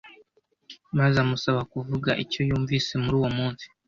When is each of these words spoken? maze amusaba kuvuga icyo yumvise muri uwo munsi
maze 0.97 1.15
amusaba 1.25 1.61
kuvuga 1.73 2.11
icyo 2.23 2.41
yumvise 2.49 2.91
muri 3.03 3.15
uwo 3.19 3.29
munsi 3.37 3.65